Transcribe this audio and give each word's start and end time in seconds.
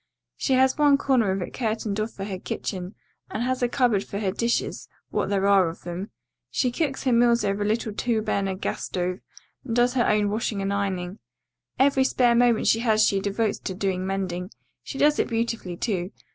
She 0.35 0.53
has 0.53 0.79
one 0.79 0.97
corner 0.97 1.29
of 1.29 1.43
it 1.43 1.53
curtained 1.53 1.99
off 1.99 2.09
for 2.13 2.23
her 2.25 2.39
kitchen 2.39 2.95
and 3.29 3.43
has 3.43 3.61
a 3.61 3.69
cupboard 3.69 4.03
for 4.03 4.17
her 4.17 4.31
dishes, 4.31 4.87
what 5.11 5.29
there 5.29 5.45
are 5.45 5.69
of 5.69 5.83
them. 5.83 6.09
She 6.49 6.71
cooks 6.71 7.03
her 7.03 7.13
meals 7.13 7.45
over 7.45 7.61
a 7.61 7.67
little 7.67 7.93
two 7.93 8.23
burner 8.23 8.55
gas 8.55 8.85
stove, 8.85 9.19
and 9.63 9.75
does 9.75 9.93
her 9.93 10.07
own 10.09 10.31
washing 10.31 10.59
and 10.59 10.73
ironing. 10.73 11.19
Every 11.77 12.03
spare 12.03 12.33
moment 12.33 12.65
she 12.65 12.79
has 12.79 13.03
she 13.05 13.19
devotes 13.19 13.59
to 13.59 13.75
doing 13.75 14.07
mending. 14.07 14.49
She 14.81 14.97
does 14.97 15.19
it 15.19 15.27
beautifully, 15.29 15.77
too. 15.77 16.09